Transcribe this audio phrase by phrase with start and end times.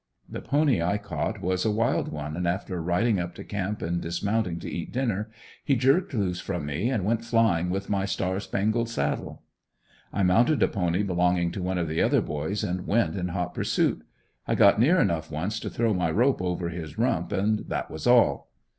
[0.27, 4.01] The pony I caught was a wild one and after riding up to camp and
[4.01, 5.29] dismounting to eat dinner,
[5.63, 9.43] he jerked loose from me and went a flying with my star spangled saddle.
[10.11, 13.53] I mounted a pony belonging to one of the other boys and went in hot
[13.53, 14.01] pursuit.
[14.47, 18.07] I got near enough once to throw my rope over his rump and that was
[18.07, 18.49] all.